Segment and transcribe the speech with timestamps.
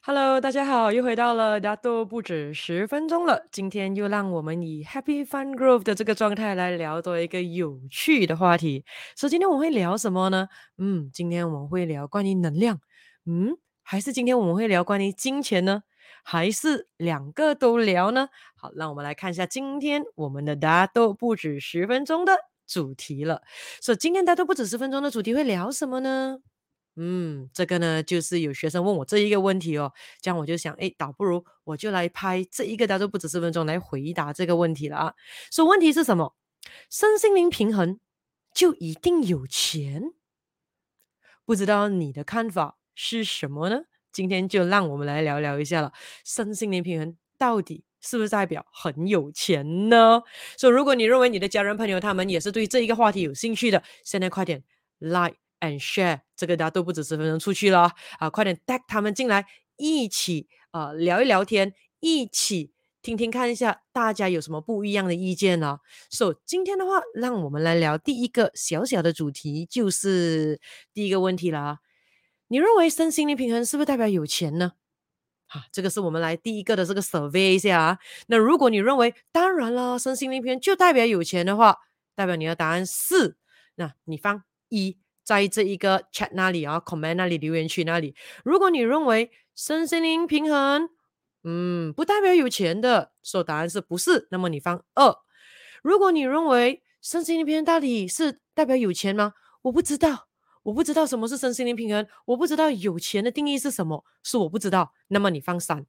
[0.00, 3.46] Hello，大家好，又回到了大都不止十分钟了。
[3.50, 8.84] 今天又让我们以 Happy Fun Growth 的这个状态来聊多一个有趣的话题。
[9.16, 10.48] 所以今天我们会聊什么呢？
[10.78, 12.80] 嗯，今天我们会聊关于能量。
[13.26, 15.82] 嗯，还是今天我们会聊关于金钱呢？
[16.22, 18.28] 还是两个都聊呢？
[18.56, 23.42] 好，让我们来看一下今天我们的大都不止十分钟的主题了。
[23.80, 26.38] 所以今天大都不止十分钟的主题会聊什么呢？
[27.00, 35.14] 嗯，这个呢，就是有学生问我这一个问题哦，这样我就想，哎，倒不如我就来拍这一个，大都不止十分钟来回答这个问题了啊。
[35.48, 36.34] 所以问题是什么？
[36.90, 38.00] 身心灵平衡
[38.52, 40.12] 就一定有钱？
[41.44, 43.82] 不知道你的看法是什么呢？
[44.10, 45.92] 今天就让我们来聊聊一下了。
[46.24, 50.20] 身心灵平衡到底是不是代表很有钱呢？
[50.56, 54.64] 所以如果你认为你的家人朋友他们也是对这一个话题有兴趣的，现在快点
[54.98, 55.36] like。
[55.60, 58.30] And share 这个大家都不止十分钟出去了啊！
[58.30, 70.60] 快点带他们进来，一起啊、聊一聊天，一起听听看一下大家有什么不一样的意见呢？So 今天的话，让我们来聊第一个小小的主题，就是
[70.92, 71.78] 第一个问题啦。
[72.48, 74.72] 你认为身心灵平衡是不是代表有钱呢？
[75.46, 77.98] 好、这个是我们来第一个的这个 survey 一下啊。
[78.26, 81.78] 那如果你认为当然了，身心灵平衡就代表有钱的话，
[82.14, 83.36] 代表你的答案是，
[83.76, 84.98] 那你放一。
[85.28, 88.14] 在这一个 chat 那里啊，comment 那里，留言区那里。
[88.46, 90.88] 如果你认为身心灵平衡，
[91.44, 94.26] 嗯，不代表有钱的，所以答案是不是？
[94.30, 95.14] 那么你放二。
[95.82, 99.34] 如果你认为身心灵平衡到底是代表有钱吗？
[99.60, 100.28] 我不知道，
[100.62, 104.94] 我不知道什么是身心灵平衡，我不知道有钱的定义是什么，是我不知道。
[105.08, 105.84] 那么你放三。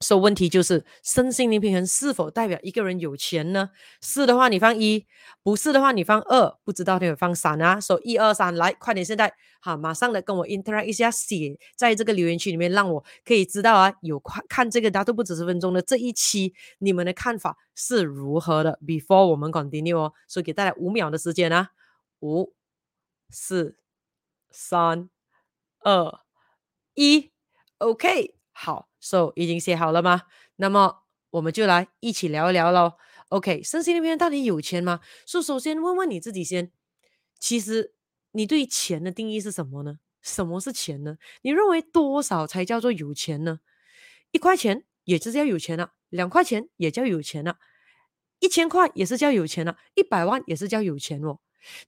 [0.00, 3.70] 所以问题就是身心灵平衡是否代表一个人有钱呢？
[4.00, 5.06] 是的话你放一，
[5.42, 7.78] 不是的话你放二，不知道的放三啊。
[7.78, 21.72] 所以一二三来，快点现在好，马上的跟我 interact 一下，写在这个留言区里面，让我可以知道啊，有看看这个大都不止十分钟的这一期，你们的看法是如何的？Before 我们 continue 哦，所以给大家五秒的时间啊，
[22.20, 22.54] 五、
[23.28, 23.76] 四、
[24.50, 25.10] 三、
[25.80, 26.20] 二、
[26.94, 27.30] 一
[27.76, 28.89] ，OK，好。
[29.00, 30.22] So 已经写好了吗？
[30.56, 32.94] 那么我们就来一起聊一聊喽。
[33.30, 35.00] OK，身心灵平衡到底有钱吗？
[35.24, 36.70] 所以首先问问你自己先，
[37.38, 37.94] 其实
[38.32, 39.98] 你对钱的定义是什么呢？
[40.20, 41.16] 什么是钱呢？
[41.42, 43.60] 你认为多少才叫做有钱呢？
[44.32, 47.58] 一块钱也是叫有钱了，两块钱也叫有钱了，
[48.38, 51.38] 一千块也是叫有钱了，一百万也是叫有钱哦。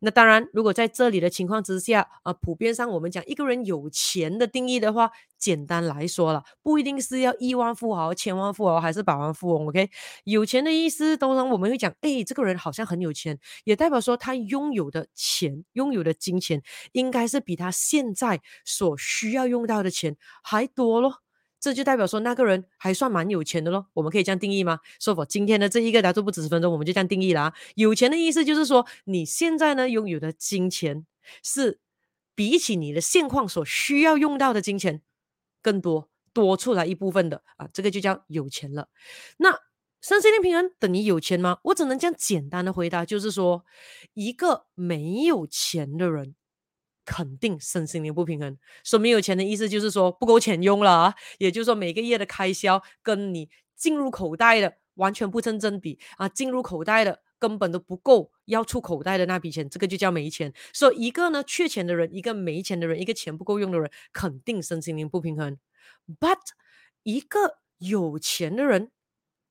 [0.00, 9.66] 那当然，如果在这里的情况之下，啊，普遍上我们讲一个人有钱的定义的话，简单来说了，不一定是要亿万富豪、千万富豪还是百万富翁。
[9.68, 9.90] OK，
[10.24, 16.62] 有钱的意思，通常我们会讲，哎，这个人好像很有钱，也代表说他拥有的钱、拥有的金钱，
[16.92, 21.22] 应该是比他现在所需要用到的钱还多咯。
[21.62, 24.80] 这就代表说那个人还算蛮有钱的咯，我们可以这样定义吗？
[24.98, 27.54] 说否，今天的这一个大都不止十分钟，我们就这样定义了啊。
[27.76, 31.06] 有钱的意思就是说，你现在呢拥有的金钱
[31.40, 31.78] 是
[32.34, 35.02] 比起你的现况所需要用到的金钱
[35.62, 38.88] 更多，多出来一部分的啊，这个就叫有钱了。
[39.36, 39.56] 那
[40.00, 41.58] 身心灵平衡等于有钱吗？
[41.62, 43.64] 我只能这样简单的回答，就是说，
[44.14, 46.34] 一个没有钱的人。
[47.04, 60.52] 肯定身心灵不平衡，说没有钱的意思就是说不够钱用了啊，也就是说每个月的开销跟你进入口袋的完全不成正比啊，进入口袋的根本都不够要出口袋的那笔钱，这个就叫没钱。
[60.72, 65.58] 所以一个呢缺钱的人，一个没钱的人，一个钱不够用的人，肯定身心灵不平衡。
[66.20, 66.38] But
[67.02, 68.92] 一个有钱的人，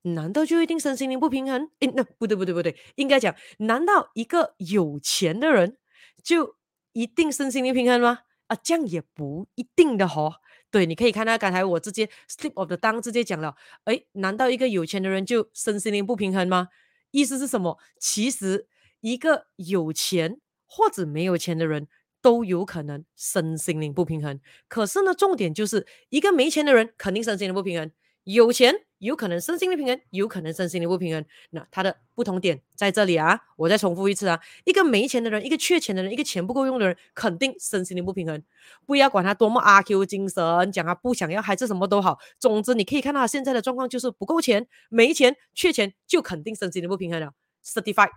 [0.03, 1.69] 难道就一定身心灵不平衡？
[1.79, 5.77] 诶，那不对不对不对，应该讲，难道一个有钱的人
[6.23, 6.55] 就
[6.93, 8.19] 一定身心灵平衡吗？
[8.47, 10.35] 啊，这样也不一定的哦。
[10.69, 16.69] 对，你可以看到刚才我直接 slip of the t o n g 直接讲了，诶，难道一个有钱的人就身心灵不平衡吗？
[17.11, 17.77] 意思是什么？
[17.99, 18.67] 其实
[19.01, 21.87] 一个有钱或者没有钱的人
[22.21, 24.39] 都有可能身心灵不平衡。
[24.67, 27.91] 可是呢，重点就是一个没钱的人肯定身心灵不平衡，
[28.23, 28.85] 有钱。
[29.01, 31.25] 有可能身心灵平衡，有可能身心灵不平衡。
[31.49, 33.39] 那它的不同点在这里啊！
[33.57, 34.39] 我再重复一次啊！
[34.63, 38.43] 一个没钱的人，一个缺钱的人，一个钱不够用的人，肯定身心灵不平衡。
[38.85, 42.19] 不要管他多么阿 Q 精神，讲他不想要孩子什么都好。
[42.37, 47.33] 总之，你可以看到他现在的状况就是不够钱、没钱、缺钱，就肯定身心灵不平衡了。
[47.65, 48.11] Certified。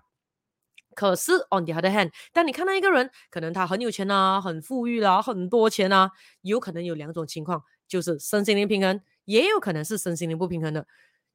[0.94, 6.10] 可是 on the other hand，当你看到一个人，可能他很有钱啊，很富裕啦、啊，很多钱啊，
[6.42, 9.00] 有可能有两种情况，就是身心灵平衡。
[9.24, 10.86] 也有可能是身心灵不平衡的，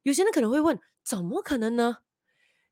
[0.02, 1.98] 有些人可能会问：怎么可能呢？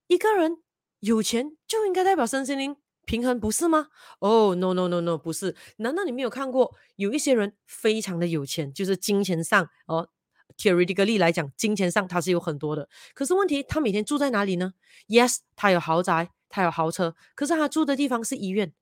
[0.06, 0.58] 一个人
[1.00, 3.88] 有钱就应该代表身心灵平衡，不是吗？
[4.20, 5.54] 哦、oh,，no no no no，不是。
[5.76, 10.08] 难道你没有看过有一些人非常的有钱，就是金钱上哦
[10.56, 12.88] ，theoretically 来讲，金钱上他是有很多的。
[13.14, 14.74] 可是问题，他每天住在哪里呢
[15.08, 18.72] ？Yes，他有豪宅，他有豪车，可是他住的地方是医院，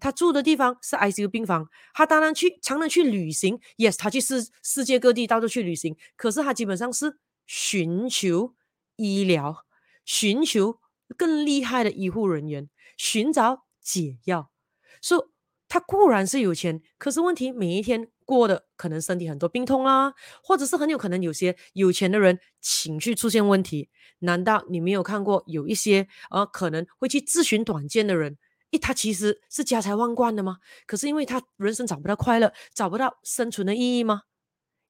[0.00, 1.68] 他住的地方是 ICU 病房。
[1.94, 8.54] 他当然去常常去旅行，Yes，他去世世界各地到处去旅行，可是他基本上是寻求
[8.96, 9.64] 医疗，
[10.04, 10.80] 寻求
[11.16, 13.66] 更厉害的医护人员，寻找。
[13.82, 14.50] 解药，
[15.02, 15.30] 说、
[15.66, 20.12] 他固然是有钱，可是问题每一天过的可能身体很多病痛啊，
[20.44, 23.88] 或者是很有可能有些有钱的人情绪出现问题。
[24.20, 28.36] 难道你没有看过有一些呃可能会去自寻短见的人？
[28.70, 30.58] 一，他其实是家财万贯的吗？
[30.86, 34.22] 可是因为他人生找不到快乐，找不到生存的意义吗？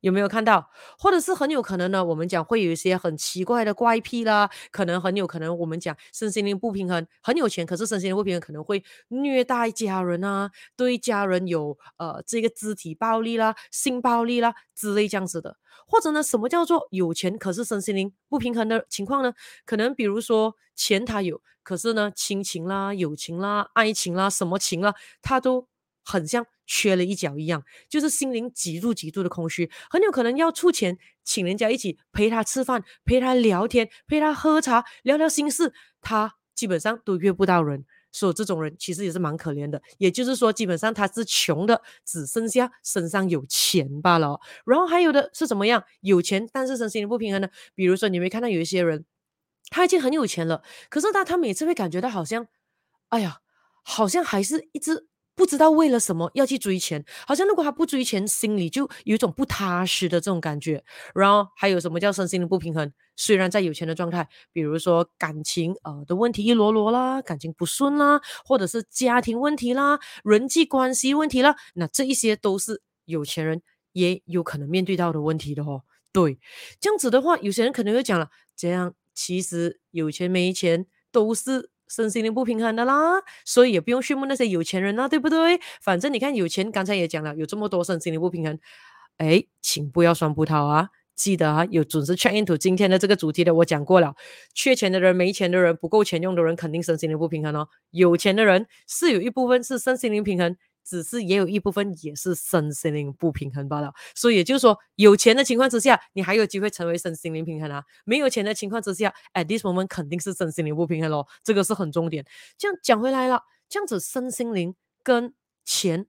[0.00, 0.70] 有没有看到？
[0.98, 2.04] 或者是很有可能呢？
[2.04, 15.56] 我们讲会有一些很奇怪的怪癖啦，可能很有可能我们讲身心灵不平衡，很有钱，可是身心灵不平衡，可能会虐待家人啊，对家人有呃这个肢体暴力啦、性暴力啦之类这样子的。
[15.86, 19.32] 或者呢，什么叫做有钱可是身心灵不平衡的情况呢？
[19.64, 25.66] 可能比如说钱他有，可是呢亲情啦、友情啦、爱情啦、什么情啦，他都。
[26.02, 39.82] 很像缺了一角一样，就是心灵极度极度的空虚，很有可能要出钱请人家一起陪他吃饭、陪他聊天、陪他喝茶、聊聊心事，他基本上都约不到人，所以这种人其实也是蛮可怜的。
[39.98, 44.38] 也就是说，基本上他是穷的，只剩下身上有钱罢了。
[44.64, 45.82] 然后还有的是怎么样？
[46.02, 47.48] 有钱但是身心不平衡呢？
[47.74, 49.04] 比如说，你没看到有一些人，
[49.70, 52.46] 他已经很有钱了，可是他他每次会感觉到好像，
[53.08, 53.40] 哎呀，
[53.82, 55.08] 好像还是一直。
[55.34, 60.84] 不知道为了什么要去追钱，好像如果他不追钱，心里就有一种不踏实的这种感觉。
[61.14, 62.92] 然后还有什么叫身心的不平衡？
[63.16, 73.62] 虽然在有钱的状态，比如说感情呃的问题一箩箩啦，感情不顺啦，或者是家庭问题啦，人际关系问题啦，那这一些都是有钱人
[73.92, 75.82] 也有可能面对到的问题的哦。
[76.12, 76.38] 对，
[76.80, 81.70] 这样子的话，有些人可能会讲了，这样其实有钱没钱都是。
[81.90, 85.60] 身心灵不平衡的啦，所以也不用羡慕那些有钱人啦，对不对？
[85.82, 88.56] 反正你看有钱，刚才也讲了，有这么多身心灵不平衡，
[89.16, 90.90] 哎，请不要酸葡萄啊！
[91.16, 94.14] 记得啊，有准时 check into 今天的这个主题的，我讲过了，
[94.54, 97.68] 缺钱的人、没钱的人、不够钱用的人，肯定身心灵不平衡哦。
[97.90, 100.56] 有钱的人是有一部分是身心灵平衡。
[100.84, 111.26] 只是也有一部分也是身心灵不平衡罢了，所以也就是说，有钱的情况之下，你还有机会成为身心灵平衡啊；没有钱的情况之下，at this moment 肯定是身心灵不平衡咯。
[111.44, 112.24] 这个是很重点。
[112.58, 115.32] 这样讲回来了，这样子身心灵跟
[115.64, 116.06] 钱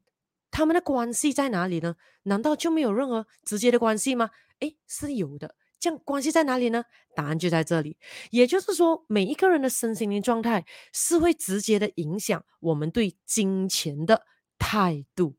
[0.50, 1.95] 他们的关系在哪里呢？
[2.24, 4.29] 难道就没有任何直接的关系吗？
[4.59, 5.56] 诶，是有的。
[5.79, 6.83] 这样关系在哪里呢？
[7.15, 7.97] 答案就在这里。
[8.29, 10.63] 也就是说，每一个人的身心灵状态
[10.94, 14.24] 是会直接的影响我们对金钱的。
[14.61, 15.35] 态度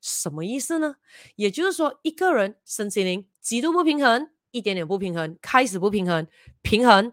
[0.00, 0.96] 什么意思呢？
[1.34, 6.26] 也就是说，一个人身心灵极度不平衡，一点点不平衡，开始不平衡，
[6.62, 7.12] 平衡，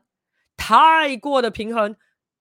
[0.55, 1.97] 太过的平衡，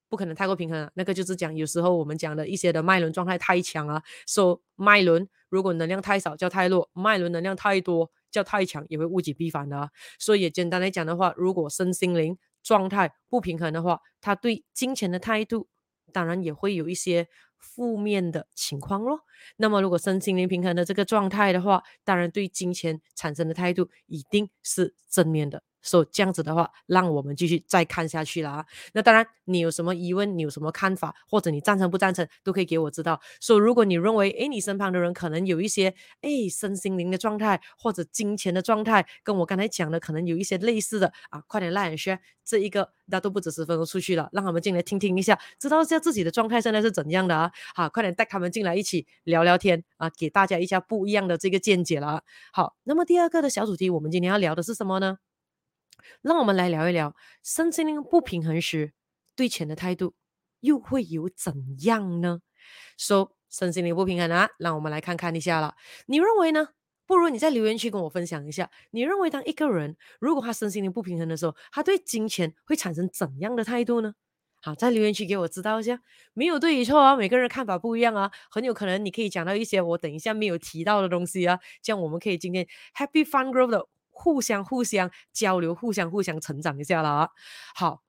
[0.08, 0.90] 不可能太过平衡啊。
[0.94, 9.90] 那个就是讲，有时候我们讲的一些的脉轮状态太强啊，说、so, 脉轮如果能量太少叫太弱，脉轮能量太多叫太强，也会物极必反的啊。
[10.20, 15.68] 所以也简单来讲的话，如果身心灵状态不平衡的话，他对金钱的态度
[16.12, 17.28] 当然也会有一些。
[17.62, 19.20] 负面的情况咯，
[19.56, 25.62] 那么如果身心灵平衡的这个状态的话，当然对金钱产生的态度一定是正面的。
[25.82, 28.66] 所以这样子的话，让我们继续再看下去了啊。
[28.94, 33.20] 那当然，你有什么疑问，你有什么看法，或者你赞成不赞成，都可以给我知道。
[33.40, 47.50] 所以如果你认为，诶，你身旁的人可能有一些，诶，身心灵的状态或者金钱的状态，跟我刚才讲的可能有一些类似的啊，快点来，先这一个，那都不止十分钟出去了，让他们进来听听一下，知道一下自己的状态现在是怎样的啊。
[47.74, 52.22] 好，快点带他们进来一起聊聊天啊，给大家一下不一样的这个见解了。
[52.52, 55.18] 好，那么第二个的小主题，我们今天要聊的是什么呢？
[56.20, 58.92] 让我们来聊一聊身心灵不平衡时
[59.34, 60.14] 对钱的态度
[60.60, 62.40] 又会有怎样呢？
[62.96, 65.74] 说、so, 身心灵不平衡啊，让我们来看看一下了。
[66.06, 66.68] 你认为呢？
[67.04, 74.14] 不如你在留言区跟我分享一下，你认为当一个人如果他身心灵不平衡的时候，他对金钱会产生怎样的态度呢？
[74.62, 76.00] 好，在留言区给我知道一下。
[76.32, 83.86] 没有对与错啊，每个人看法不一样啊，很有可能你可以讲到一些我等一下没有提到的东西啊，这样我们可以今天 Happy Fun Grow 的。
[84.12, 87.30] 互相互相交流，互相互相成长一下了！
[87.74, 88.04] 好，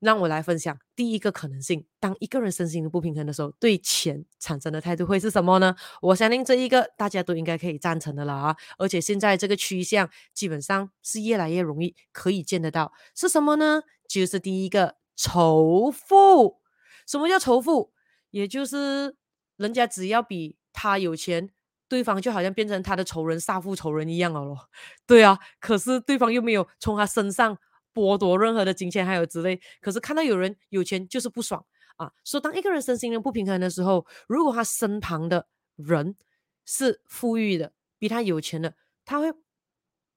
[0.00, 5.76] 让我来分享第一个可能性：当一个人身心不平衡的时候，对钱产生的态度会是什么呢？
[6.02, 8.56] 我相信这一个大家都应该可以赞成的了啊！
[8.78, 13.82] 而且现在这个趋向基本上是越来越容易可以见得到，是什么呢？
[14.08, 16.60] 就是第一个仇富。
[17.06, 17.92] 什么叫仇富？
[18.30, 19.14] 也就是
[19.56, 21.50] 人家只要比他有钱，
[21.88, 24.68] 对方就好像变成他的仇人、杀父仇人一样了咯。
[25.06, 27.56] 对啊，可是对方又没有从他身上
[27.92, 31.64] 剥夺任何的金钱还有之类，可是看到有人有钱就是不爽
[31.96, 32.10] 啊。
[32.24, 36.16] 所以当一个人身心灵不平衡的时候，如果他身旁的人
[36.64, 38.74] 是富裕的，比他有钱的，
[39.04, 39.32] 他会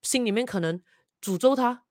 [0.02, 0.82] 心里面可能
[1.22, 1.84] 诅咒他。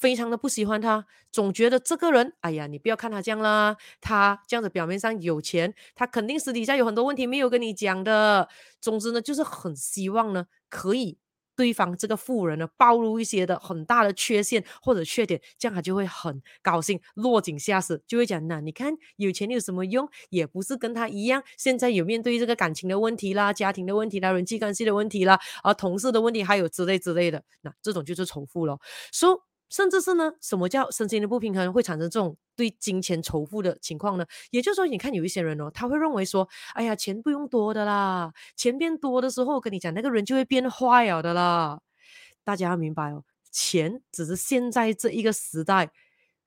[0.00, 8.48] 非常的不喜欢他，总觉得这个人，哎呀，你不要看他这样啦，他这样子表面上有钱，他肯定私底下有很多问题没有跟你讲的。
[8.80, 11.18] 总之呢，就是很希望呢，可以
[11.54, 20.08] 对方这个富人呢暴露一些的很大的缺陷或者缺点，这样他就会很高兴，落井下石，就会讲，那你看有钱有什么用？
[20.30, 28.80] 也不是跟他一样，现在有面对这个感情的问题啦，家庭的问题啦，人际关系的问题啦，啊，同事的问题，还有之类之类的，那这种就是仇富咯。
[29.12, 29.49] 所、so,。
[29.70, 34.26] 甚至是呢，什么叫身心的不平衡会产生这种对金钱仇富的情况呢？
[34.50, 41.80] 也就是说，你看有一些人哦，他会认为说，哎呀，钱不用多的啦，钱变多的时候，跟你讲，那个人就会变坏了的啦。
[42.42, 45.90] 大家要明白哦，钱只是现在这一个时代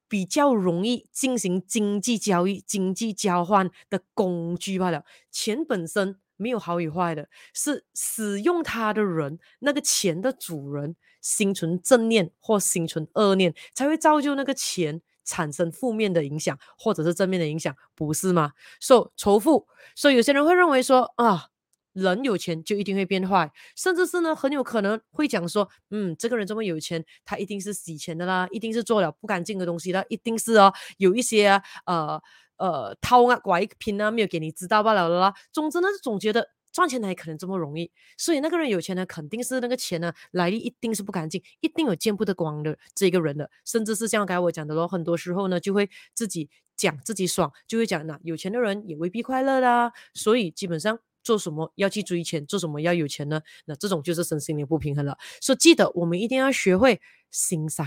[0.09, 5.05] 比较容易进行经济交易、经济交换的工具罢了。
[5.31, 10.95] 钱本身没有好与坏的，是使用它的人，那个钱的主人。
[11.23, 18.51] 心存正念或心存恶念，才会造就那个钱产生负面的影响，或者是正面的影响，不是吗？
[18.81, 21.47] 所以仇富，所以有些人会认为说啊，
[21.93, 32.21] 人有钱就一定会变坏，甚至是呢，很有可能会讲说，嗯，这个人这么有钱，他一定是洗钱的啦，一定是做了不干净的东西啦，一定是哦，有一些啊，呃
[32.63, 35.33] 呃偷啊拐骗啊，没有给你知道罢了啦。
[35.51, 36.49] 总之呢，总觉得。
[36.73, 37.91] 赚钱哪可能这么容易？
[38.17, 49.93] 所以那个人有钱呢，肯定是那个钱呢来历一定是不干净，一定有见不得光的这个人的，甚至是像刚才我讲的咯，很多时候呢就会自己讲自己爽，就会讲那有钱的人也未必快乐啦。
[50.15, 53.39] 所以基本上做什么要去追钱，做什么要有钱呢？
[53.65, 55.15] 那这种就是身心灵不平衡了。
[55.41, 57.85] 所以记得我们一定要学会欣赏、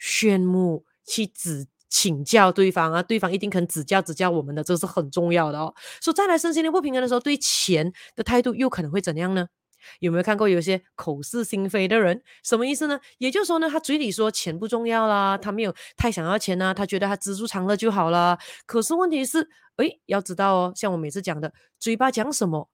[0.00, 1.66] 羡慕、去指。
[1.88, 5.74] 请教对方啊，对方一定肯指教指教我们的，这是很重要的哦。
[6.00, 9.48] 所以再来身心灵不平衡的时候，对钱的态度又可能会怎样呢？
[10.00, 12.20] 有没有看过有些口是心非的人？
[12.42, 12.98] 什么意思呢？
[13.18, 18.36] 也就是说呢，他嘴里说钱不重要啦，他没有太想要钱啊，他觉得他知足常乐就好啦。
[18.66, 22.68] 可是问题是，诶，要知道哦，像我每次讲的，嘴巴讲什么，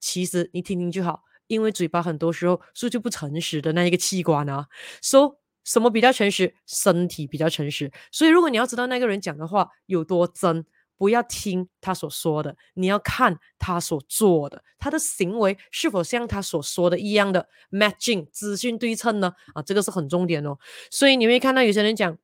[0.00, 4.66] 其实你听听就好，因为嘴巴很多时候是就不诚实的那一个器官啊。
[5.02, 5.36] So
[5.68, 6.54] 什么比较诚实？
[6.64, 7.92] 身体比较诚实。
[8.10, 10.64] 所以，如果你要知道那个人讲的话有多真，
[10.96, 19.34] 不要听他所说的，你要看他所做的，他的行为是否像他所说的一样的 matching 资讯对称呢？
[19.52, 20.56] 啊，这个是很重点哦。
[20.90, 22.16] 所以你会看到有些人讲，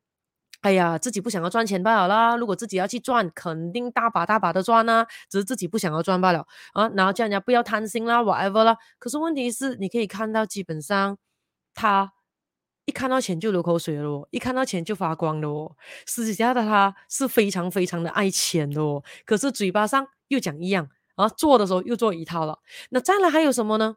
[0.62, 2.36] 哎呀，自己不想要赚钱罢了啦。
[2.36, 6.88] 如果自己要去赚，肯定大把大把的赚啊，只是自己不想要赚罢了啊。
[6.96, 8.78] 然后叫人家不要贪心啦，whatever 啦。
[8.98, 11.18] 可是问题是，你可以看到，基本上
[11.74, 12.14] 他。
[12.86, 15.74] 一看到钱就流口水了哦，一看到钱就发光了哦。
[16.06, 22.58] 私底下的他是非常非常的爱钱的哦，可是嘴巴上又讲一样，而做的时候又做一套了。
[22.90, 23.96] 那再来还有什么呢？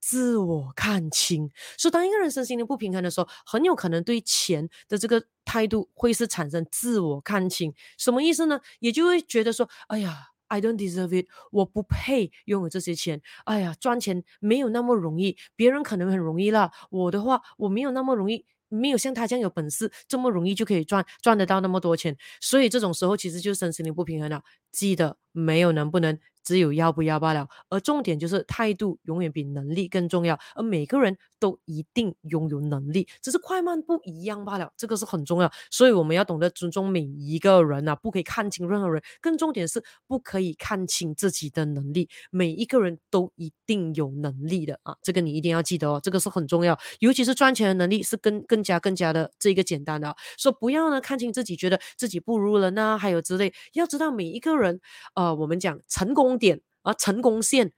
[0.00, 1.50] 自我看清。
[1.76, 7.74] 所以当一个人身心灵不平衡的时候，很有可能对钱的这个态度会是产生自我看清。
[7.98, 8.60] 什么意思呢？
[8.80, 10.31] 也就会觉得说，哎呀。
[10.52, 13.22] I don't deserve it，我不配拥有这些钱。
[13.44, 16.70] 哎呀，赚钱没有那么容易，别人可能很容易啦。
[16.90, 22.14] 我的话，我没有那么容易，没有像他这样有本事，这么容易就可以赚赚得到那么多钱。
[22.40, 24.42] 所以这种时候其实就是身心灵不平衡了。
[24.70, 26.18] 记得没有能不能。
[26.44, 30.38] 只有要不要罢了，而重点就是态度永远比能力更重要。
[30.54, 35.50] 而每个人都一定拥有能力，只是快慢不一样罢了，这个是很重要。
[35.70, 39.02] 所以我们要懂得尊重每一个人啊，不可以看轻任何人。
[39.20, 46.78] 更重点是不可以看轻自己的能力，每一个人都一定有能力的啊，这个你一定要记得哦，这个是很重要。
[47.00, 53.52] 尤其是赚钱的能力是更更加更加的这个简单的，所以不要呢看轻自己，觉得自己不如人啊，还有之类。
[53.74, 54.80] 要知道每一个人，
[55.14, 57.72] 呃，我们讲成功点啊，成功线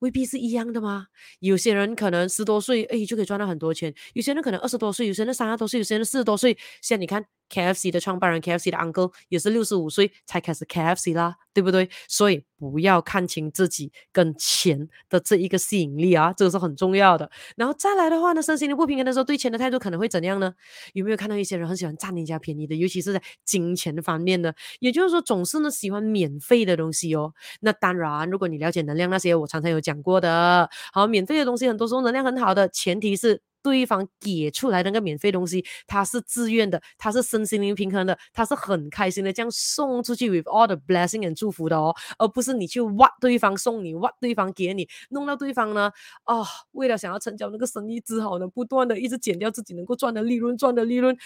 [0.00, 1.06] 未必是一样的吗？
[1.40, 6.56] 有些人可能十多岁，哎，就可以赚到很多钱；有些人可能二十多岁，有些人三十多岁，有些人四十多岁。
[6.82, 7.26] 像你看。
[7.50, 11.88] KFC 的创办人，KFC 的 uncle 也是六十五岁才开始 KFC 啦，对不对？
[12.08, 17.30] 所以不要看清自己跟钱的这一个吸引力啊，这个是很重要的。
[17.56, 20.52] 然后再来的话呢，身心灵不平衡的时候，对钱的态度可能会怎样呢？
[20.94, 24.52] 有没有看到一些人很喜欢占人家便宜的，尤其是在金钱方面呢？
[24.80, 27.32] 也就是说，总是呢喜欢免费的东西哦。
[27.60, 33.40] 那当然，如果你了解能量那些，我常常有讲过的，好，免费的东西很多时候能量很好的，前提是。
[33.66, 45.90] 对方给出来那个免费东西，他是自愿的，他是身心灵平衡的，他是很开心的这样送出去，with all the blessing and 祝福的哦，而不是你去挖对方送你，挖对方给你，弄到对方呢，
[46.22, 51.18] 啊、哦，为了想要成交那个生意，只好呢不断的一直减掉自己能够赚的利润，赚的利润。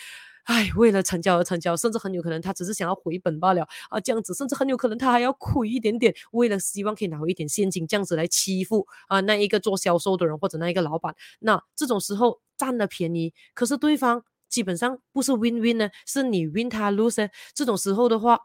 [0.44, 11.14] 哎，为了成交而成交，甚至很有可能他只是想要回本罢了啊，这样子，甚至很有可能他还要亏一点点，为了希望可以拿回一点现金，这样子来欺负啊那一个做销售的人或者那一个老板。
[11.40, 17.28] 那这种时候占了便宜，可是对方基本上不是 win win 呢，是你 win 他 lose。
[17.54, 18.40] 这种时候的话，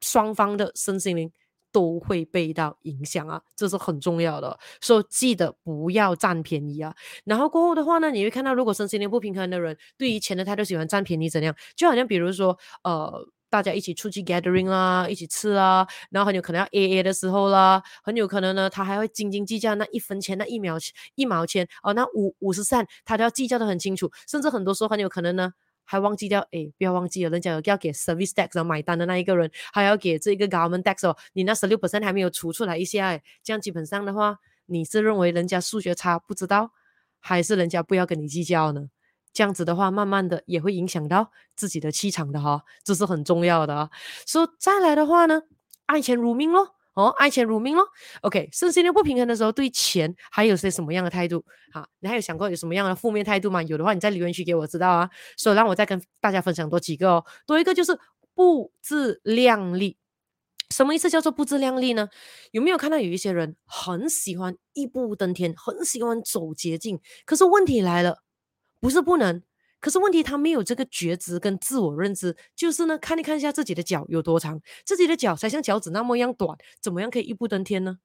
[0.00, 1.32] 双方的身心灵。
[1.78, 6.92] 都会被到影响啊，这是很重要的，所以记得不要占便宜啊。
[7.24, 11.54] 然后过后的话呢，你会看到，如果身心灵不平衡的人，对于钱的态度喜欢占便宜怎样？
[11.76, 13.12] 就好像比如说，呃，
[13.48, 25.52] 大家一起出去 gathering 啦，一起吃啦，然后很有可能要 AA 的时候啦，很有可能呢，他还会斤斤计较那一分钱、那一秒钱、一毛钱哦，那五五十三，他都要计较得很清楚，甚至很多时候很有可能呢。
[25.90, 36.72] 还忘记掉，哎，不要忘记了，人家有要给 service tax 买单的那一个人，还要给这个 government tax 哦，你那十六 percent 还没有除出来一下，这样基本上的话，你是认为人家数学差不知道，
[37.18, 38.90] 还是人家不要跟你计较呢？
[39.32, 43.90] 这样子的话，慢慢的也会影响到自己的气场的哈、哦，这是很重要的啊。
[44.26, 45.42] 所以再来的话呢，
[45.86, 46.74] 爱钱如命咯。
[46.98, 47.86] 哦，爱钱如命咯。
[48.22, 51.44] OK，身心灵不平衡的时候，对钱还有些什么样的态度？
[51.72, 53.62] 好，你还有想过有什么样的负面态度吗？
[53.62, 55.08] 有的话，你在留言区给我知道啊。
[55.36, 57.24] 所以让我再跟大家分享多几个哦。
[57.46, 57.96] 多一个就是
[58.34, 59.96] 不自量力。
[60.70, 62.08] 什么意思叫做不自量力呢？
[62.50, 67.00] 有没有看到有一些人很喜欢一步登天，很喜欢走捷径？
[67.24, 68.22] 可是问题来了，
[68.80, 69.40] 不是不能。
[69.80, 77.98] 可是问题，他没有这个觉知跟自我认知，就是呢，看一看一下自己的脚有多长，自己的脚才像脚趾那么样短，怎么样可以一步登天呢？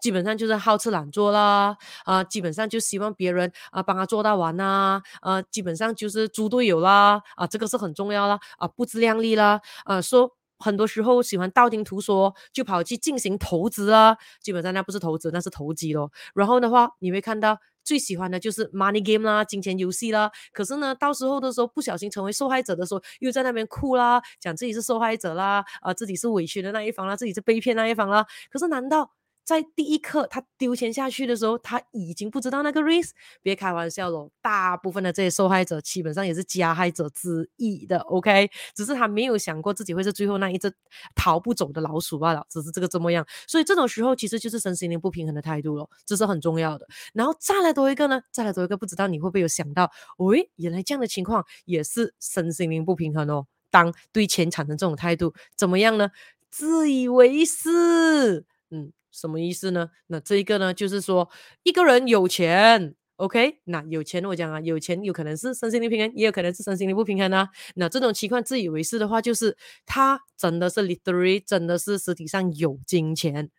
[0.00, 16.10] 基本上就是好吃懒做啦，啊、基本上就希望别人啊、呃、帮他做到完呐，啊、呃，基本上就是猪队友啦，啊、呃，这个是很重要啦，啊、不自量力啦，啊、呃，说很多时候喜欢道听途说，就跑去进行投资啊，基本上那不是投资，那是投机咯。
[16.34, 17.58] 然后的话，你会看到。
[17.84, 20.30] 最喜欢的就是 money game 啦，金钱游戏啦。
[20.52, 28.26] 可是呢，到时候的时候不小心成为受害者的时候，又在那边哭啦，讲自己是受害者啦，啊、自己是委屈的那一方啦，自己是被骗那一方啦。
[28.50, 29.12] 可是难道？
[29.44, 33.10] 在第一刻他丢钱下去的时候，他已经不知道那个 risk。
[33.42, 38.50] 别开玩笑喽，大部分的这些受害者基本上也是加害者之一的，OK？
[38.74, 40.72] 只是他没有想过自己会是最后那一只
[41.14, 43.26] 逃不走的老鼠罢了，只是这个这么样。
[43.46, 46.88] 所以这种时候其实就是身心灵不平衡的态度咯，这是很重要的。
[47.12, 53.46] 然后再来多一个呢，再来多一个，不知道你会不会有想到，喂，原来这样的情况也是身心灵不平衡哦。
[53.70, 56.10] 当对钱产生这种态度，怎么样呢？
[56.50, 58.92] 自以为是，嗯。
[59.14, 59.88] 什么意思呢？
[60.08, 61.30] 那这一个呢，就是说
[61.62, 67.48] 一个人有钱，OK，那有钱我讲啊，有钱有可能是身心灵平衡，也有可能是身心灵不平衡啊。
[67.76, 73.50] 那这种情况自以为是的话，就是他真的是 literally，真的是实体上有金钱。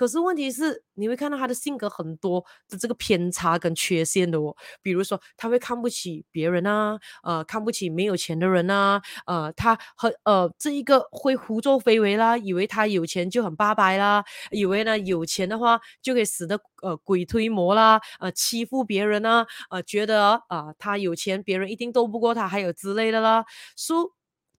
[0.00, 4.56] 可是问题是，你会看到他的性格很多的这个偏差跟缺陷的哦。
[4.80, 23.44] 比如说，他会看不起别人啊，呃，看不起没有钱的人啊，呃，他很呃这一个会胡作非为啦，以为他有钱就很八百啦，以为呢有钱的话就可以使得呃鬼推磨啦，呃欺负别人啊，呃觉得啊、他有钱别人一定斗不过他，还有之类的啦，
[23.76, 24.10] 说、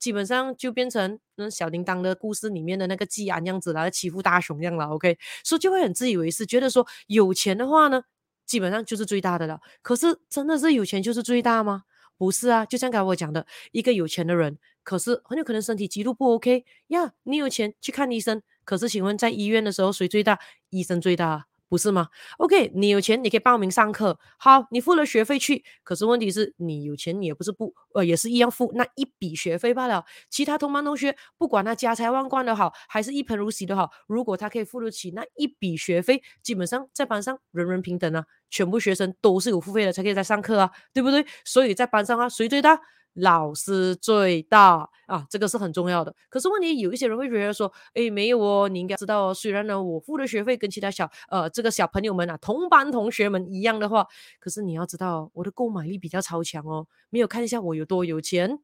[0.01, 8.03] 基本上就变成那小叮当的故事里面的那个季安样子啦，欺负大雄样了，OK，所以就会很自以为是，觉得说有钱的话呢，
[8.47, 9.61] 基本上就是最大的了。
[9.83, 11.83] 可是真的是有钱就是最大吗？
[12.17, 17.13] 不是啊，就像刚才我讲的，一个有钱的人，可是很有可能身体极度不 OK 呀。
[17.23, 20.39] 你有钱去看医生，可是请问在医院的时候谁最大？
[20.71, 21.50] 医生最大。
[21.71, 24.19] 不是吗？OK，你有钱，你可以报名上课。
[24.37, 30.03] 好，你付了学费去，可是问题是你有钱，你也不是不呃，也是一样付那一笔学费罢了。
[30.29, 41.25] 其他同班同学，不管他家财万贯的好，还是一贫如洗的好，如果他可以付得起那一笔学费，基本上在班上人人平等啊，全部学生都是有付费的才可以来上课啊，对不对？
[41.45, 42.81] 所以在班上啊，谁最大？
[43.13, 46.15] 老师最大啊，这个是很重要的。
[46.29, 49.33] 可是问题有一些人会觉得说，诶，没有哦，你应该知道哦。
[49.33, 54.07] 虽然呢，我付的学费跟其他小呃这个小朋友们啊同班同学们一样的话，
[54.39, 56.87] 可是你要知道，我的购买力比较超强哦。
[57.09, 58.59] 没有看一下我有多有钱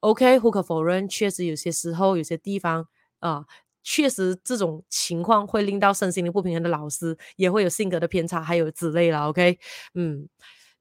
[0.00, 2.86] ？OK，无可否认，确实有些时候有些地方
[3.20, 3.44] 啊，
[3.82, 9.28] 确实这种情况会令到身心灵不平衡的老师也会有性格的偏差，还有之类了。
[9.28, 9.58] OK，
[9.94, 10.28] 嗯，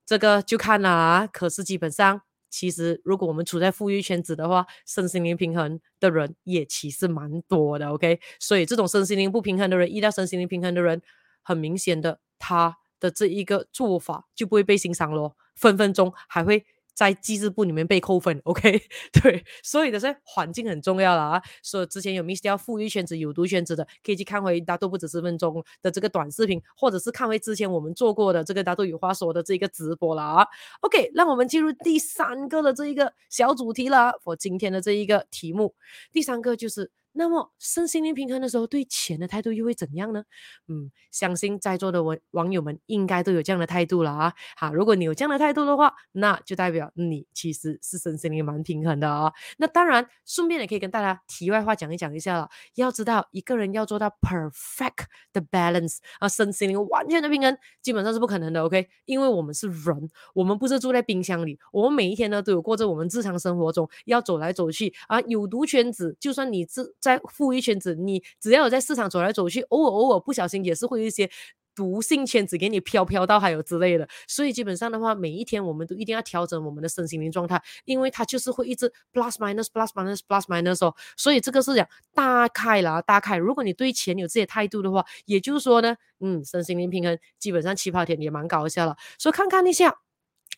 [0.06, 1.28] 这个就看了啊。
[1.28, 2.22] 可是基本上。
[2.58, 7.90] 其实，如果我们处在富裕圈子的话，身心灵平衡的人也其实蛮多的。
[7.90, 11.02] OK，所以这种身心灵不平衡的人遇到身心灵平衡的人，
[11.44, 16.66] 很明显的，他的这一个做法就不会被欣赏咯，分分钟还会。
[16.96, 18.82] 在记事簿里面被扣分，OK？
[19.22, 21.42] 对，所以的是环境很重要了啊。
[21.62, 30.48] 所以之前有 miss 掉富裕圈子、有毒圈子的，可以去看回大豆不止十分钟的这个短视频，或者是看回之前我们做过的这个大豆有话说的这个直播了啊。
[30.82, 35.76] OK，让我们进入第三个的这一个小主题了，我今天的这一个题目，
[36.12, 36.90] 第三个就是。
[37.16, 40.24] 那么身心灵平衡的时候，对钱的态度又会怎样呢？
[40.68, 44.34] 嗯，相信在座的网网友们应该都有这样的态度了啊。
[44.58, 49.34] 好，如果你有这样的态度的话，那就代表你其实是身心灵蛮平衡的啊、哦。
[49.58, 52.50] 那当然，顺便也可以跟大家题外话讲一讲一下了。
[52.76, 58.62] 要知道，一个人要做到 perfect 的 balance 啊，身心灵完全的平衡，基本上是不可能的。
[58.62, 65.22] OK，因为我们是人，我们不是住在冰箱里，我们每一天呢都有过着我们日常生活中要走来走去啊。
[65.22, 71.30] 有毒圈子，就算你自在富裕圈子，你只要有在市场走来走去，偶尔偶尔不小心也是会有一些
[71.76, 74.08] 毒性圈子给你飘飘到，还有之类的。
[74.28, 80.96] 所以基本上的话，每一天我们都一定要调整我们的身心灵状态，因为它就是会一直 plus minus plus minus plus minus 哦。
[81.16, 83.38] 所以这个是讲大概啦，大概。
[83.38, 88.96] 如果你对钱有这些态度的话，也就是说呢，嗯，身心灵平衡基本上起跑点也蛮高效了。
[89.20, 89.98] 所以看看一下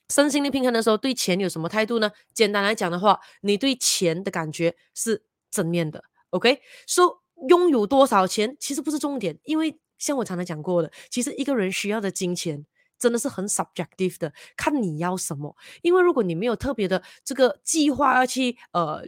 [0.10, 2.12] 身心灵平衡的时候对钱有什么态度呢？
[2.34, 6.04] 简单来讲的话，你对钱的感觉是正面的。
[6.32, 12.66] OK，说、so, 拥有多少钱其实不是重点，因为像我常常讲过的，其实一个人需要的金钱
[13.00, 15.56] 真的是很 subjective 的，看你要什么。
[15.84, 19.04] 因为如果你没有特别的这个计划要去呃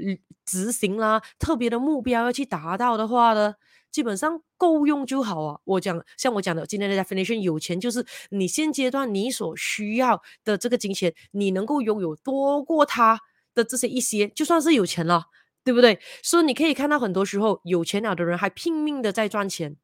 [0.46, 3.56] 执行啦，特别的目标要去达到的话呢，
[3.92, 5.60] 基本上够用就好啊。
[5.64, 13.20] 我讲像我讲的今天的 definition，有钱就是你现阶段你所需要的这个金钱，你能够拥有多过他
[13.56, 15.26] 的这些一些，就算是有钱了。
[15.70, 16.00] 对不对？
[16.24, 19.78] 所以你可以看到，很多时候有钱了的人还拼命的在赚钱，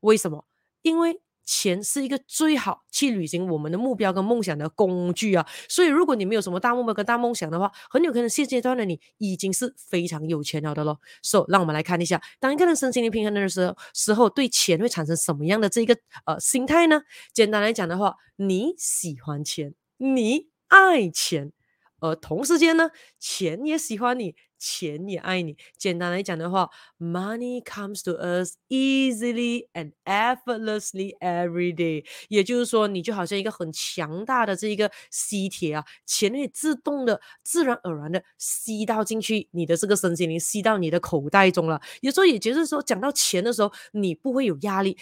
[0.00, 0.44] 为什么？
[0.82, 5.46] 因为钱是一个最好去履行我们的目标跟梦想的工具啊。
[5.68, 10.98] 所以如果你没有什么大目标跟大梦想的话，很有可能现阶段的你已经是非常有钱了的咯。
[11.22, 15.96] 所以让我们来看一下，当一个人身心灵平衡的时候，时候对钱会产生什么样的这个
[16.26, 17.02] 呃心态呢？
[17.32, 21.52] 简单来讲的话，你喜欢钱，你爱钱，
[22.00, 24.34] 而同时间呢，钱也喜欢你。
[24.64, 25.54] 钱也爱你。
[25.76, 32.06] 简单来讲的话，money comes to us easily and effortlessly every day。
[32.28, 41.78] 也就是说，你就好像一个很强大的这一个吸铁啊，钱会自动的、自然而然的吸到进去你的这个身心灵，吸到你的口袋中了。
[42.00, 44.96] 有时候，也就是说，讲到钱的时候，你不会有压力，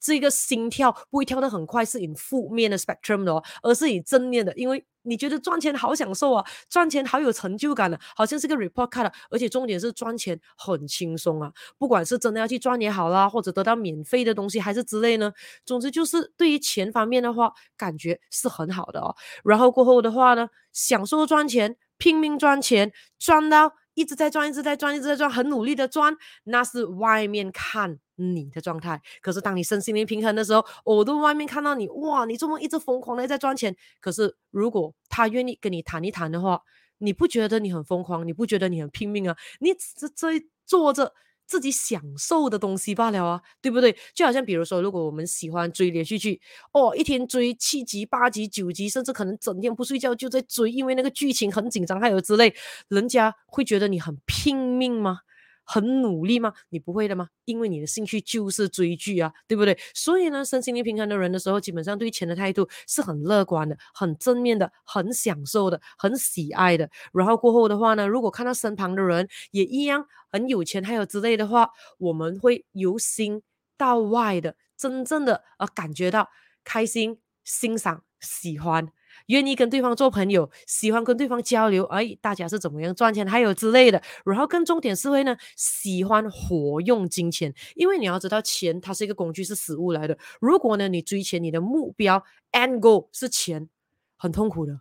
[0.00, 4.84] 这个心跳不会跳得很快，是以负面的 spectrum 的哦，而是以正面的，因为。
[5.04, 11.52] 你觉得赚钱好享受啊，赚钱好有成就感的，啊，好像是个 report card，而且重点是赚钱很轻松啊。
[11.78, 15.32] 不管是真的要去赚也好啦，或者得到免费的东西还是之类呢，
[15.64, 19.14] 总之就是对于钱方面的话，感觉是很好的哦。
[19.44, 27.98] 然后过后的话呢，享受赚钱，拼命赚钱，赚到一直在赚，一直在赚，一直在赚，很努力的赚，那是外面看。
[28.16, 33.74] 你的状态，可是当你身心灵平衡的时候，我都外面看到你，哇，你这么一直疯狂的在赚钱。
[34.00, 36.62] 可是如果他愿意跟你谈一谈的话，
[36.98, 38.24] 你不觉得你很疯狂？
[38.24, 39.36] 你不觉得你很拼命啊？
[39.58, 41.12] 你只在做着
[41.46, 43.96] 自己享受的东西罢了啊，对不对？
[44.14, 46.40] 就好像比如说，如果我们喜欢追连续剧，
[46.72, 52.54] 哦，一天追七集、八集、九集，甚至可能整天不睡觉就在追，因为那个剧情很紧张，还有之类，
[52.88, 55.18] 人家会觉得你很拼命吗？
[55.64, 56.52] 很努力吗？
[56.68, 57.28] 你不会的吗？
[57.44, 59.78] 因为你的兴趣就是追剧啊，对不对？
[59.94, 66.88] 所以呢，身心灵平衡的人的时候，基本上对钱的态度是很乐观的、很正面的、很享受的、很喜爱的。
[67.12, 73.42] 然后过后的话呢，如果看到身旁的人也一样很有钱，还有之类的话，我们会由心
[73.76, 76.28] 到外的，真正的呃感觉到
[76.62, 78.88] 开心、欣赏、喜欢。
[79.26, 84.02] 愿意跟对方做朋友，喜欢跟对方交流，哎，大家是怎么样赚钱，还有之类的。
[84.24, 90.18] 然后更重点是会呢，喜欢活用金钱，因为你要知道，钱它是一个工具，是死物来的。
[90.40, 93.68] 如果呢，你追钱，你的目标 end goal 是钱，
[94.16, 94.80] 很痛苦的。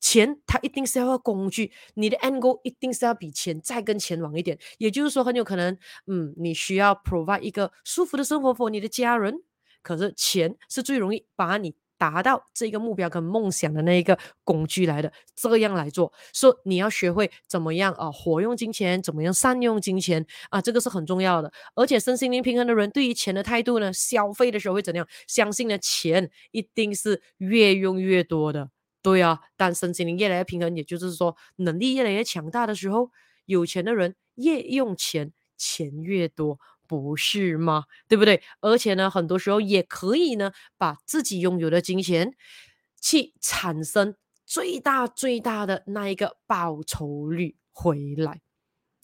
[0.00, 4.58] 钱它一定是要个工具，你的 end goal 一定是要比钱再更前往一点。
[4.78, 9.42] 也就是说，很有可能，嗯，你需要 provide 一个舒服的生活 for 你的家人，
[9.82, 11.74] 可是钱是最容易把你。
[12.02, 21.52] 达到这个目标跟梦想的那一个工具来的，这样来做，说你要学会怎么样啊，活用金钱，怎么样善用金钱啊，这个是很重要的。
[21.76, 25.06] 而且身心灵平衡的人对于钱的态度呢，消费的时候会怎样？
[25.28, 28.68] 相信呢，钱一定是越用越多的。
[29.00, 33.12] 对啊，但身心灵越来越平衡，也就是说能力越来越强大的时候，
[33.46, 36.58] 有钱的人越用钱，钱越多。
[37.00, 37.84] 不是吗？
[38.06, 38.42] 对不对？
[38.60, 42.34] 而且呢，很多时候也可以呢，把自己拥有的金钱
[43.00, 48.40] 去产生最大最大的那一个报酬率回来。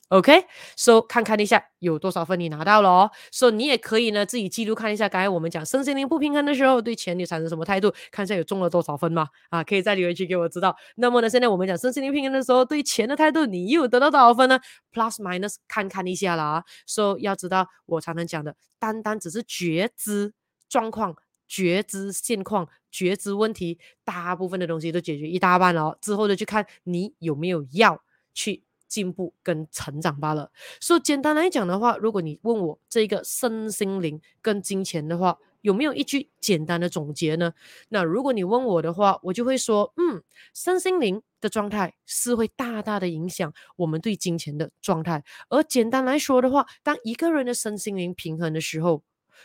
[0.08, 3.10] OK，so、看看一下有多少分你拿到了哦。
[3.30, 7.92] so 你也可以呢自己记录看一下，刚才我们讲身心灵不平衡的时候，对钱你产生什么态度？
[8.10, 9.28] 看一下有中了多少分吗？
[9.50, 10.74] 啊，可以在留言区给我知道。
[10.96, 14.58] 那么呢，现在我们讲身心灵平衡的时候，对钱的态度，你又得到多少分呢
[14.94, 16.44] ？Plus minus 看看一下啦。
[16.44, 16.64] 啊。
[16.86, 20.32] 所以要知道我常常讲的，单单只是觉知
[20.70, 21.14] 状况、
[21.46, 25.98] 觉知现况、觉知问题，大部分的东西都解决一大半了哦。
[26.00, 28.62] 之后呢去看你有没有要去。
[28.88, 30.50] 进步跟成长罢了。
[30.80, 37.52] 所以简单来讲的话，如果你问我这个身心灵跟金钱的话，有没有一句简单的总结呢？
[37.90, 40.22] 那如果你问我的话，我就会说，嗯，
[40.54, 45.22] 身心灵的状态是会大大的影响我们对金钱的状态。
[45.48, 49.02] 而简单来说的话，当一个人的身心灵平衡的时候，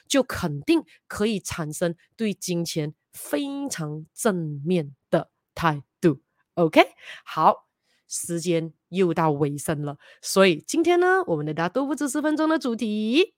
[0.08, 6.21] 就肯定可以产生对金钱非常正面的态度。
[6.53, 6.82] OK，
[7.25, 7.67] 好。
[8.15, 13.34] 时间又到尾声了，所以今天呢，我们的大都不止十分钟的主题：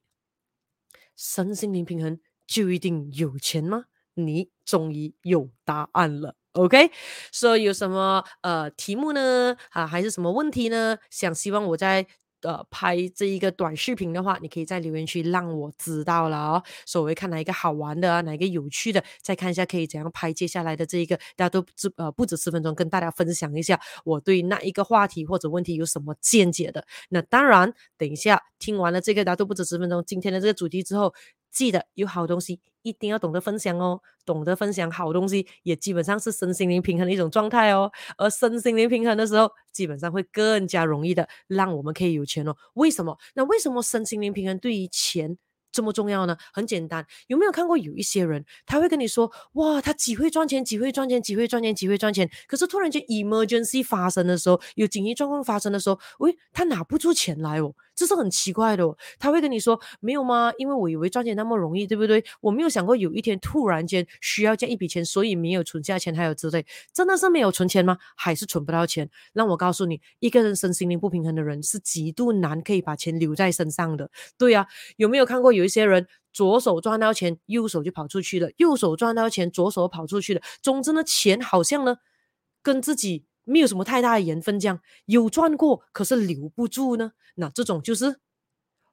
[1.15, 3.86] 身心灵平衡就一定有钱吗？
[4.13, 6.36] 你终于有答案了。
[6.54, 6.91] OK，
[7.32, 9.58] 所以有什么呃题目呢？
[9.72, 10.98] 啊，还是什么问题呢？
[11.10, 12.08] 想希望我在。
[12.46, 16.64] 呃，拍这一个短视频的话，你可以在留言区让我知道了哦。
[16.86, 26.86] 所谓看哪一个好玩的，哪一个有趣的，再看一下可以怎样拍接下来的这一个，大家都只呃不止十分钟，跟大家分享一下我对那一个话题或者问题有什么见解的。
[27.10, 31.14] 那当然，等一下听完了这个，大家都不止十分钟，今天的这个主题之后。
[31.56, 37.89] 记得有好东西一定要懂得分享哦，懂得分享好东西也基本上是身心灵平衡的一种状态哦。
[38.18, 42.54] 而身心灵平衡的时候，基本上会更加容易的让我们可以有钱哦。
[42.74, 43.18] 为什么？
[43.34, 45.38] 那为什么身心灵平衡对于钱
[45.72, 46.38] 这么重要呢？
[46.54, 52.30] 很简单，有没有看过有一些人，他会跟你说，哇，他几会赚钱，几会赚钱，几会赚钱，几会赚钱。
[52.48, 58.98] 可是突然间 emergency 发生的时候，有紧急状况发生的时候，喂，他拿不出钱来哦，这是很奇怪的哦。
[59.20, 60.54] 他会跟你说，没有吗？
[60.58, 62.24] 因为我以为赚钱那么容易，对不对？
[62.40, 67.98] 我没有想过有一天突然间需要这一笔钱，所以没有存下钱，还有之类，真的是没有存钱吗？
[68.16, 69.10] 还是存不到钱？
[69.34, 74.10] 让我告诉你，一个人身心灵不平衡的人是极度难可以把钱留在身上的。
[74.38, 75.66] 对呀，有没有看过有？
[75.66, 80.42] 一些人左手赚到钱，右手就跑出去了；右手赚到钱，左手跑出去了。
[80.62, 81.98] 总之呢，钱好像呢，
[82.62, 87.14] 跟自己没有什么太大的缘分，这样有赚过，可是留不住呢。
[87.36, 88.20] 那这种就是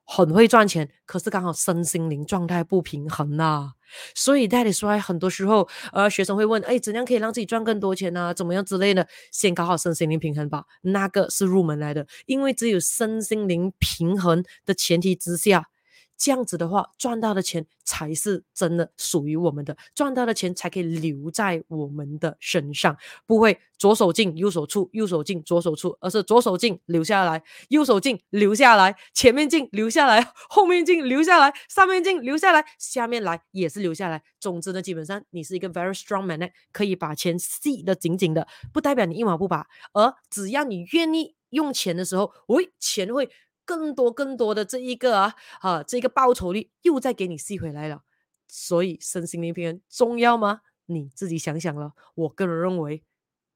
[0.05, 3.73] 很会赚钱，可是刚好身心灵状态不平衡啊。
[4.15, 9.07] 所以，that is why 很多时候，呃，学生会问：哎，怎样可以让自己赚更多钱呢、怎么样之类的？
[9.31, 12.07] 先搞好身心灵平衡吧，那个是入门来的。
[12.25, 15.69] 因为只有身心灵平衡的前提之下。
[16.17, 22.95] 这样子的话，赚到的钱才是真的属于我们的，赚到的钱才可以留在我们的身上，
[23.25, 34.21] 不会左手进右手出，右手进左手出，而是左手进留下来，右手进留下来，前面进留下来，后面进留下来，上面进留下来，下面来也是留下来。
[34.39, 43.29] 总之呢，基本上你是一个 very strong man，可以把钱系得紧紧的，不代表你一毛不拔，而只要你愿意用钱的时候，喂，钱会。
[43.65, 48.03] 更多更多的这一个啊啊，这个报酬率又再给你吸回来了，
[48.47, 50.61] 所以身心灵平衡重要吗？
[50.87, 51.93] 你自己想想了。
[52.15, 53.03] 我个人认为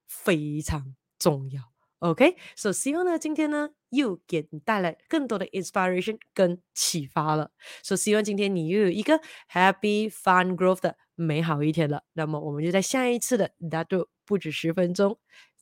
[0.07, 1.61] 非常重要。
[1.99, 7.51] OK，所以希望呢今天呢又给你带来更多的 inspiration 跟启发了。
[7.83, 9.19] 所以希望今天你又有一个
[9.51, 12.03] happy fun growth 的美好一天了。
[12.13, 15.19] 那么我们就在下一次的大都不止十分钟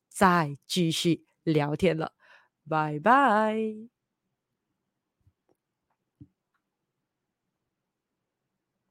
[0.10, 2.12] 再继续聊天了。
[2.67, 3.94] 拜拜。